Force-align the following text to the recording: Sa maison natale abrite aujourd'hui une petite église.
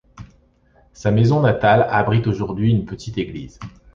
Sa 0.93 1.11
maison 1.11 1.41
natale 1.41 1.85
abrite 1.91 2.25
aujourd'hui 2.25 2.71
une 2.71 2.85
petite 2.85 3.19
église. 3.19 3.59